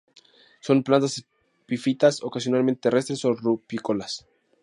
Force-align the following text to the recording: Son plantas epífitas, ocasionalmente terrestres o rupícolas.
Son 0.67 0.81
plantas 0.87 1.23
epífitas, 1.63 2.15
ocasionalmente 2.27 2.81
terrestres 2.85 3.23
o 3.25 3.33
rupícolas. 3.33 4.13